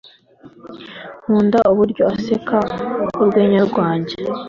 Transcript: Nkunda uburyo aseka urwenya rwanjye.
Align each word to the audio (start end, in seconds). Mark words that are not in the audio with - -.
Nkunda 1.23 1.59
uburyo 1.71 2.03
aseka 2.15 2.59
urwenya 3.21 3.59
rwanjye. 3.69 4.15